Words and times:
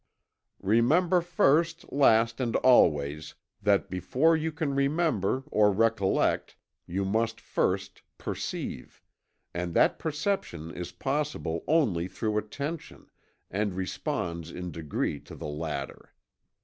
Remember 0.63 1.21
first, 1.21 1.91
last 1.93 2.39
and 2.41 2.55
always, 2.55 3.35
that 3.61 3.87
before 3.87 4.35
you 4.35 4.51
can 4.51 4.73
remember, 4.73 5.43
or 5.51 5.71
recollect, 5.71 6.55
you 6.87 7.05
must 7.05 7.39
first 7.39 8.01
perceive; 8.17 9.03
and 9.53 9.75
that 9.75 9.99
perception 9.99 10.71
is 10.73 10.91
possible 10.91 11.63
only 11.67 12.07
through 12.07 12.39
attention, 12.39 13.11
and 13.51 13.75
responds 13.75 14.49
in 14.49 14.71
degree 14.71 15.19
to 15.19 15.35
the 15.35 15.45
latter. 15.47 16.11